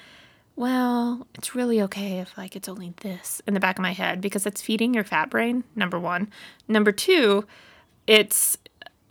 well, 0.56 1.26
it's 1.34 1.54
really 1.54 1.80
okay 1.82 2.18
if 2.18 2.36
like 2.36 2.56
it's 2.56 2.68
only 2.68 2.92
this 3.00 3.40
in 3.46 3.54
the 3.54 3.60
back 3.60 3.78
of 3.78 3.82
my 3.82 3.92
head 3.92 4.20
because 4.20 4.44
it's 4.44 4.60
feeding 4.60 4.92
your 4.92 5.04
fat 5.04 5.30
brain, 5.30 5.64
number 5.74 5.98
1. 5.98 6.28
Number 6.68 6.92
2, 6.92 7.46
it's 8.06 8.58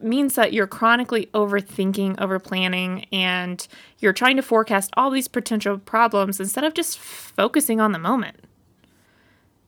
means 0.04 0.36
that 0.36 0.54
you're 0.54 0.68
chronically 0.68 1.28
overthinking, 1.34 2.16
overplanning, 2.18 3.06
and 3.12 3.68
you're 4.00 4.14
trying 4.14 4.36
to 4.36 4.42
forecast 4.42 4.92
all 4.96 5.10
these 5.10 5.28
potential 5.28 5.78
problems 5.78 6.40
instead 6.40 6.64
of 6.64 6.74
just 6.74 7.00
focusing 7.00 7.80
on 7.80 7.92
the 7.92 8.00
moment. 8.00 8.38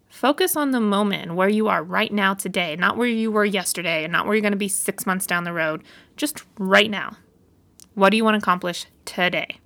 Focus 0.10 0.56
on 0.56 0.72
the 0.72 0.80
moment 0.80 1.34
where 1.34 1.50
you 1.50 1.68
are 1.68 1.84
right 1.84 2.13
now 2.13 2.34
today, 2.34 2.75
not 2.75 2.98
where 2.98 3.08
you 3.08 3.32
were 3.32 3.46
yesterday, 3.46 4.04
and 4.04 4.13
not 4.13 4.25
where 4.25 4.36
you're 4.36 4.42
going 4.42 4.52
to 4.52 4.58
be 4.58 4.68
six 4.68 5.06
months 5.06 5.25
down 5.25 5.44
the 5.44 5.52
road. 5.52 5.84
Just 6.16 6.44
right 6.60 6.90
now. 6.90 7.18
What 7.96 8.12
do 8.12 8.18
you 8.18 8.24
want 8.24 8.36
to 8.36 8.38
accomplish 8.38 8.86
today? 9.06 9.58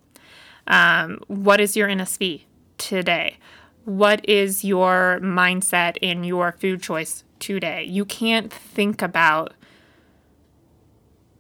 Um, 0.68 1.20
what 1.28 1.60
is 1.60 1.76
your 1.76 1.88
NSV 1.88 2.44
today? 2.78 3.38
What 3.86 4.28
is 4.28 4.64
your 4.64 5.20
mindset 5.22 5.98
in 6.02 6.24
your 6.24 6.54
food 6.54 6.82
choice 6.82 7.24
today? 7.40 7.84
You 7.84 8.06
can't 8.06 8.52
think 8.52 9.02
about 9.02 9.54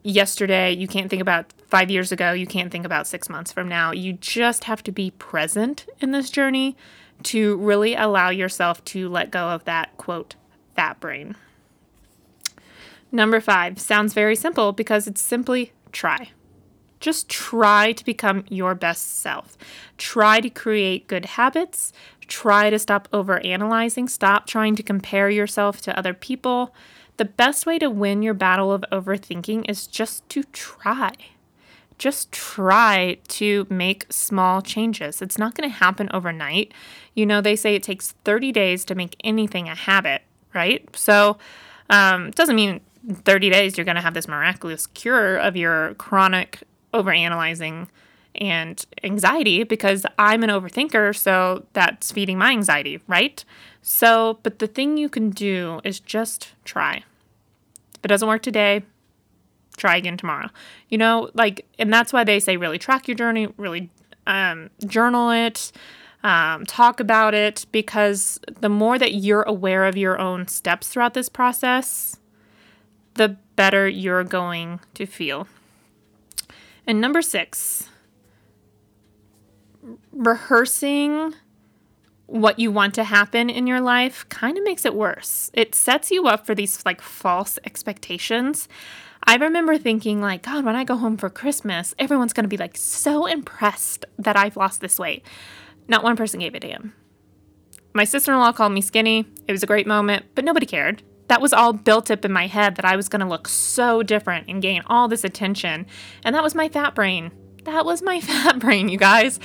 yesterday, 0.07 0.71
you 0.71 0.87
can't 0.87 1.09
think 1.09 1.21
about 1.21 1.51
five 1.67 1.91
years 1.91 2.11
ago, 2.11 2.31
you 2.31 2.47
can't 2.47 2.71
think 2.71 2.85
about 2.85 3.07
six 3.07 3.29
months 3.29 3.51
from 3.51 3.67
now. 3.67 3.91
You 3.91 4.13
just 4.13 4.63
have 4.63 4.81
to 4.83 4.91
be 4.91 5.11
present 5.11 5.85
in 5.99 6.11
this 6.11 6.29
journey 6.29 6.77
to 7.23 7.57
really 7.57 7.93
allow 7.95 8.29
yourself 8.29 8.83
to 8.85 9.09
let 9.09 9.31
go 9.31 9.49
of 9.49 9.65
that 9.65 9.95
quote, 9.97 10.35
fat 10.75 10.99
brain. 10.99 11.35
Number 13.11 13.41
five 13.41 13.79
sounds 13.79 14.13
very 14.13 14.35
simple 14.35 14.71
because 14.71 15.07
it's 15.07 15.21
simply 15.21 15.73
try. 15.91 16.29
Just 16.99 17.29
try 17.29 17.91
to 17.91 18.05
become 18.05 18.45
your 18.49 18.75
best 18.75 19.19
self. 19.19 19.57
Try 19.97 20.39
to 20.39 20.49
create 20.49 21.07
good 21.07 21.25
habits. 21.25 21.91
Try 22.27 22.69
to 22.69 22.79
stop 22.79 23.07
over 23.13 23.39
analyzing. 23.39 24.07
Stop 24.07 24.47
trying 24.47 24.75
to 24.75 24.83
compare 24.83 25.29
yourself 25.29 25.81
to 25.81 25.97
other 25.97 26.13
people. 26.13 26.73
The 27.17 27.25
best 27.25 27.65
way 27.65 27.79
to 27.79 27.89
win 27.89 28.21
your 28.21 28.33
battle 28.33 28.71
of 28.71 28.85
overthinking 28.91 29.69
is 29.69 29.87
just 29.87 30.27
to 30.29 30.43
try. 30.45 31.13
Just 31.97 32.31
try 32.31 33.17
to 33.29 33.65
make 33.69 34.05
small 34.11 34.61
changes. 34.61 35.21
It's 35.21 35.37
not 35.37 35.55
going 35.55 35.67
to 35.67 35.75
happen 35.75 36.09
overnight. 36.13 36.71
You 37.15 37.25
know, 37.25 37.41
they 37.41 37.55
say 37.55 37.73
it 37.73 37.81
takes 37.81 38.11
30 38.23 38.51
days 38.51 38.85
to 38.85 38.95
make 38.95 39.15
anything 39.23 39.67
a 39.67 39.73
habit, 39.73 40.21
right? 40.53 40.87
So, 40.95 41.37
um, 41.89 42.27
it 42.27 42.35
doesn't 42.35 42.55
mean 42.55 42.81
30 43.11 43.49
days 43.49 43.77
you're 43.77 43.85
going 43.85 43.95
to 43.95 44.01
have 44.01 44.13
this 44.13 44.27
miraculous 44.27 44.85
cure 44.87 45.37
of 45.37 45.55
your 45.55 45.95
chronic 45.95 46.59
overanalyzing 46.93 47.87
and 48.35 48.85
anxiety 49.03 49.63
because 49.63 50.05
I'm 50.19 50.43
an 50.43 50.49
overthinker, 50.49 51.15
so 51.15 51.65
that's 51.73 52.11
feeding 52.11 52.37
my 52.37 52.51
anxiety, 52.51 52.99
right? 53.07 53.43
So, 53.89 54.39
but 54.43 54.59
the 54.59 54.67
thing 54.67 54.97
you 54.97 55.07
can 55.07 55.29
do 55.29 55.79
is 55.85 56.01
just 56.01 56.51
try. 56.65 57.05
If 57.95 58.03
it 58.03 58.09
doesn't 58.09 58.27
work 58.27 58.41
today, 58.41 58.83
try 59.77 59.95
again 59.95 60.17
tomorrow. 60.17 60.49
You 60.89 60.97
know, 60.97 61.29
like, 61.35 61.65
and 61.79 61.91
that's 61.91 62.11
why 62.11 62.25
they 62.25 62.41
say 62.41 62.57
really 62.57 62.77
track 62.77 63.07
your 63.07 63.15
journey, 63.15 63.47
really 63.55 63.89
um, 64.27 64.71
journal 64.85 65.31
it, 65.31 65.71
um, 66.21 66.65
talk 66.65 66.99
about 66.99 67.33
it, 67.33 67.65
because 67.71 68.41
the 68.59 68.67
more 68.67 68.99
that 68.99 69.13
you're 69.13 69.43
aware 69.43 69.85
of 69.85 69.95
your 69.95 70.19
own 70.19 70.49
steps 70.49 70.89
throughout 70.89 71.13
this 71.13 71.29
process, 71.29 72.17
the 73.13 73.37
better 73.55 73.87
you're 73.87 74.25
going 74.25 74.81
to 74.95 75.05
feel. 75.05 75.47
And 76.85 76.99
number 76.99 77.21
six, 77.21 77.87
rehearsing 80.11 81.35
what 82.27 82.59
you 82.59 82.71
want 82.71 82.93
to 82.93 83.05
happen 83.05 83.49
in 83.49 83.67
your 83.67 83.81
life 83.81 84.27
kind 84.29 84.57
of 84.57 84.63
makes 84.63 84.85
it 84.85 84.93
worse. 84.93 85.49
It 85.53 85.73
sets 85.73 86.11
you 86.11 86.27
up 86.27 86.45
for 86.45 86.53
these 86.53 86.85
like 86.85 87.01
false 87.01 87.57
expectations. 87.65 88.67
I 89.23 89.37
remember 89.37 89.77
thinking 89.77 90.21
like, 90.21 90.43
God, 90.43 90.65
when 90.65 90.75
I 90.75 90.83
go 90.83 90.97
home 90.97 91.17
for 91.17 91.29
Christmas, 91.29 91.95
everyone's 91.97 92.33
going 92.33 92.43
to 92.43 92.49
be 92.49 92.57
like 92.57 92.77
so 92.77 93.25
impressed 93.25 94.05
that 94.19 94.35
I've 94.35 94.57
lost 94.57 94.81
this 94.81 94.99
weight. 94.99 95.25
Not 95.87 96.03
one 96.03 96.17
person 96.17 96.41
gave 96.41 96.53
a 96.53 96.59
damn. 96.59 96.93
My 97.93 98.03
sister-in-law 98.03 98.51
called 98.51 98.73
me 98.73 98.81
skinny. 98.81 99.25
It 99.47 99.51
was 99.53 99.63
a 99.63 99.67
great 99.67 99.87
moment, 99.87 100.25
but 100.35 100.43
nobody 100.45 100.65
cared. 100.65 101.01
That 101.29 101.41
was 101.41 101.53
all 101.53 101.73
built 101.73 102.11
up 102.11 102.25
in 102.25 102.31
my 102.31 102.47
head 102.47 102.75
that 102.75 102.85
I 102.85 102.95
was 102.95 103.09
going 103.09 103.21
to 103.21 103.27
look 103.27 103.47
so 103.47 104.03
different 104.03 104.47
and 104.49 104.61
gain 104.61 104.83
all 104.87 105.07
this 105.07 105.23
attention. 105.23 105.87
And 106.23 106.35
that 106.35 106.43
was 106.43 106.55
my 106.55 106.69
fat 106.69 106.93
brain. 106.93 107.31
That 107.63 107.85
was 107.85 108.01
my 108.01 108.19
fat 108.21 108.59
brain, 108.59 108.89
you 108.89 108.97
guys 108.97 109.39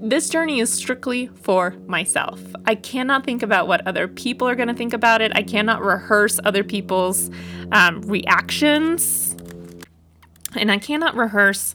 this 0.00 0.28
journey 0.28 0.60
is 0.60 0.72
strictly 0.72 1.28
for 1.28 1.72
myself. 1.86 2.40
I 2.66 2.74
cannot 2.74 3.24
think 3.24 3.42
about 3.42 3.68
what 3.68 3.86
other 3.86 4.08
people 4.08 4.48
are 4.48 4.54
going 4.54 4.68
to 4.68 4.74
think 4.74 4.92
about 4.92 5.20
it. 5.20 5.32
I 5.34 5.42
cannot 5.42 5.82
rehearse 5.82 6.38
other 6.44 6.64
people's 6.64 7.30
um, 7.72 8.02
reactions. 8.02 9.36
And 10.56 10.70
I 10.70 10.78
cannot 10.78 11.16
rehearse 11.16 11.74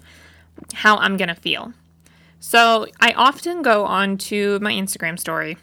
how 0.74 0.98
I'm 0.98 1.18
going 1.18 1.30
to 1.30 1.36
feel. 1.36 1.74
So 2.40 2.88
I 3.00 3.12
often 3.14 3.62
go 3.62 3.86
on 3.86 4.18
to 4.18 4.60
my 4.60 4.72
Instagram 4.72 5.20
story. 5.20 5.58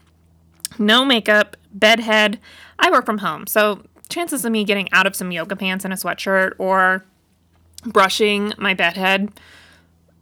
No 0.79 1.05
makeup, 1.05 1.57
bedhead. 1.73 2.39
I 2.79 2.91
work 2.91 3.07
from 3.07 3.19
home. 3.19 3.47
So 3.47 3.83
chances 4.09 4.45
of 4.45 4.53
me 4.53 4.65
getting 4.65 4.91
out 4.93 5.07
of 5.07 5.17
some 5.17 5.33
yoga 5.33 5.57
pants 5.57 5.85
and 5.85 5.93
a 5.93 5.97
sweatshirt 5.97 6.53
or 6.59 7.05
brushing 7.85 8.53
my 8.59 8.75
bedhead 8.75 9.31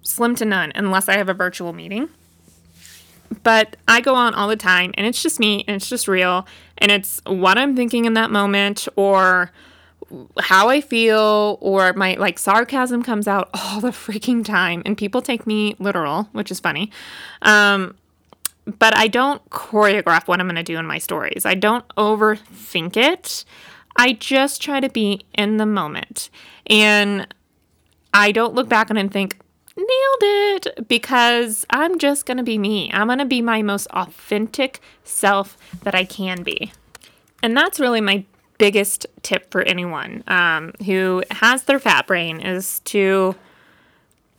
slim 0.02 0.34
to 0.36 0.44
none 0.44 0.70
unless 0.74 1.08
I 1.08 1.16
have 1.16 1.28
a 1.28 1.34
virtual 1.34 1.72
meeting. 1.72 2.08
But 3.42 3.76
I 3.88 4.00
go 4.00 4.14
on 4.14 4.34
all 4.34 4.48
the 4.48 4.56
time 4.56 4.92
and 4.94 5.06
it's 5.06 5.22
just 5.22 5.38
me 5.38 5.64
and 5.66 5.76
it's 5.76 5.88
just 5.88 6.08
real 6.08 6.46
and 6.78 6.90
it's 6.90 7.20
what 7.26 7.58
I'm 7.58 7.76
thinking 7.76 8.04
in 8.04 8.14
that 8.14 8.30
moment 8.30 8.88
or 8.96 9.50
how 10.38 10.68
I 10.68 10.80
feel 10.80 11.58
or 11.60 11.92
my 11.94 12.14
like 12.14 12.38
sarcasm 12.38 13.02
comes 13.02 13.26
out 13.26 13.50
all 13.54 13.80
the 13.80 13.90
freaking 13.90 14.44
time 14.44 14.82
and 14.84 14.96
people 14.96 15.22
take 15.22 15.46
me 15.46 15.76
literal, 15.78 16.28
which 16.32 16.50
is 16.50 16.60
funny. 16.60 16.90
Um, 17.42 17.96
but 18.78 18.96
I 18.96 19.08
don't 19.08 19.46
choreograph 19.50 20.26
what 20.26 20.40
I'm 20.40 20.46
going 20.46 20.56
to 20.56 20.62
do 20.62 20.78
in 20.78 20.86
my 20.86 20.98
stories. 20.98 21.44
I 21.44 21.54
don't 21.54 21.86
overthink 21.96 22.96
it. 22.96 23.44
I 23.96 24.14
just 24.14 24.62
try 24.62 24.80
to 24.80 24.88
be 24.88 25.24
in 25.34 25.58
the 25.58 25.66
moment. 25.66 26.30
And 26.66 27.26
I 28.12 28.32
don't 28.32 28.54
look 28.54 28.68
back 28.68 28.90
on 28.90 28.96
it 28.96 29.00
and 29.00 29.12
think, 29.12 29.36
nailed 29.76 29.86
it 30.22 30.88
because 30.88 31.66
I'm 31.70 31.98
just 31.98 32.26
going 32.26 32.36
to 32.36 32.42
be 32.42 32.58
me. 32.58 32.90
I'm 32.92 33.08
going 33.08 33.18
to 33.18 33.24
be 33.24 33.42
my 33.42 33.62
most 33.62 33.86
authentic 33.88 34.80
self 35.02 35.56
that 35.82 35.94
I 35.94 36.04
can 36.04 36.42
be. 36.42 36.72
And 37.42 37.56
that's 37.56 37.80
really 37.80 38.00
my 38.00 38.24
biggest 38.58 39.06
tip 39.22 39.50
for 39.50 39.62
anyone 39.62 40.22
um, 40.28 40.72
who 40.86 41.22
has 41.30 41.64
their 41.64 41.78
fat 41.78 42.06
brain 42.06 42.40
is 42.40 42.80
to 42.80 43.34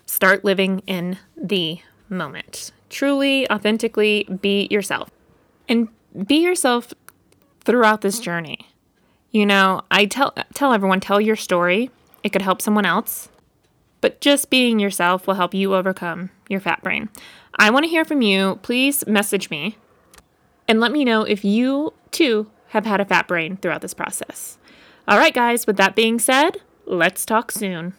start 0.06 0.46
living 0.46 0.80
in 0.88 1.18
the 1.36 1.80
moment. 2.10 2.72
Truly, 2.90 3.50
authentically 3.52 4.28
be 4.42 4.68
yourself. 4.72 5.10
And 5.68 5.90
be 6.28 6.38
yourself 6.38 6.94
throughout 7.62 8.02
this 8.02 8.20
journey. 8.20 8.70
You 9.32 9.46
know, 9.46 9.82
I 9.92 10.06
tell 10.06 10.34
tell 10.54 10.72
everyone 10.72 11.02
tell 11.02 11.20
your 11.20 11.36
story. 11.36 11.92
It 12.24 12.30
could 12.30 12.42
help 12.42 12.62
someone 12.62 12.86
else 12.86 13.30
but 14.06 14.22
just 14.22 14.52
being 14.52 14.78
yourself 14.78 15.26
will 15.26 15.34
help 15.34 15.56
you 15.56 15.74
overcome 15.74 16.30
your 16.48 16.60
fat 16.60 16.80
brain. 16.84 17.10
I 17.56 17.72
want 17.72 17.86
to 17.86 17.90
hear 17.90 18.06
from 18.06 18.22
you. 18.22 18.60
Please 18.62 19.04
message 19.08 19.50
me 19.50 19.80
and 20.68 20.80
let 20.80 20.92
me 20.92 21.04
know 21.04 21.24
if 21.24 21.44
you 21.44 21.92
too 22.12 22.52
have 22.68 22.86
had 22.86 23.02
a 23.02 23.06
fat 23.06 23.28
brain 23.28 23.58
throughout 23.58 23.82
this 23.82 23.96
process. 23.96 24.60
All 25.08 25.18
right, 25.18 25.34
guys, 25.34 25.66
with 25.66 25.78
that 25.78 25.96
being 25.96 26.20
said, 26.20 26.58
let's 26.86 27.26
talk 27.26 27.52
soon. 27.52 27.96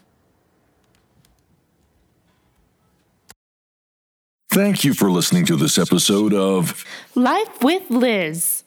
Thank 4.49 4.85
you 4.85 4.95
for 4.95 5.11
listening 5.11 5.45
to 5.47 5.57
this 5.57 5.77
episode 5.77 6.33
of 6.33 6.85
Life 7.17 7.65
with 7.65 7.91
Liz. 7.91 8.63